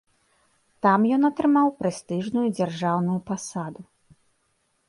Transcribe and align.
Там 0.85 1.03
ён 1.17 1.27
атрымаў 1.29 1.67
прэстыжную 1.81 2.47
дзяржаўную 2.61 3.19
пасаду. 3.29 3.81